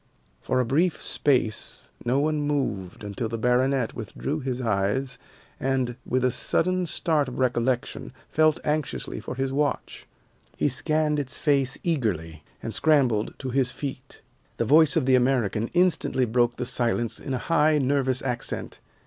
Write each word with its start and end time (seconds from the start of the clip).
For 0.41 0.59
a 0.59 0.65
brief 0.65 0.99
space 0.99 1.91
no 2.03 2.19
one 2.19 2.41
moved 2.41 3.03
until 3.03 3.29
the 3.29 3.37
baronet 3.37 3.93
withdrew 3.93 4.39
his 4.39 4.59
eyes 4.59 5.19
and, 5.59 5.95
with 6.07 6.25
a 6.25 6.31
sudden 6.31 6.87
start 6.87 7.27
of 7.27 7.37
recollection, 7.37 8.11
felt 8.27 8.59
anxiously 8.63 9.19
for 9.19 9.35
his 9.35 9.51
watch. 9.51 10.07
He 10.57 10.69
scanned 10.69 11.19
its 11.19 11.37
face 11.37 11.77
eagerly, 11.83 12.43
and 12.63 12.73
scrambled 12.73 13.35
to 13.37 13.51
his 13.51 13.71
feet. 13.71 14.23
The 14.57 14.65
voice 14.65 14.95
of 14.95 15.05
the 15.05 15.13
American 15.13 15.67
instantly 15.75 16.25
broke 16.25 16.55
the 16.55 16.65
silence 16.65 17.19
in 17.19 17.35
a 17.35 17.45
high, 17.51 17.77
nervous 17.77 18.23
accent. 18.23 18.79